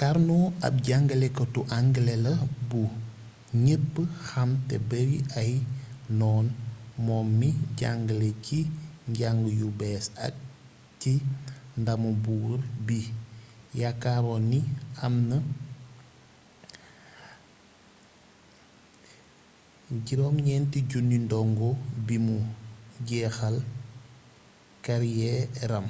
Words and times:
karno 0.00 0.40
ab 0.66 0.74
jangalekatu 0.86 1.60
angale 1.76 2.14
la 2.26 2.34
bu 2.68 2.82
ñépp 3.64 3.94
xam 4.26 4.50
te 4.68 4.76
bari 4.88 5.18
ay 5.40 5.52
noon 6.18 6.46
moom 7.04 7.26
mi 7.38 7.48
jangale 7.80 8.30
ci 8.46 8.58
njang 9.10 9.40
yu 9.58 9.68
bees 9.78 10.06
ak 10.26 10.34
ci 11.00 11.14
ndamu 11.80 12.10
buur 12.24 12.58
bi 12.86 13.00
yaakaaroon 13.80 14.42
ni 14.52 14.60
am 15.04 15.14
na 15.30 15.38
9 20.08 20.64
000 20.92 21.32
dongo 21.32 21.68
bimu 22.06 22.36
jeexal 23.06 23.56
kariyeeram 24.84 25.86